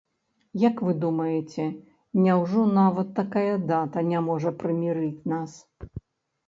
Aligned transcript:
Як 0.61 0.79
вы 0.85 0.93
думаеце, 1.03 1.65
няўжо 2.23 2.65
нават 2.81 3.13
такая 3.21 3.55
дата 3.75 4.05
не 4.11 4.27
можа 4.31 4.57
прымірыць 4.65 5.25
нас? 5.37 5.51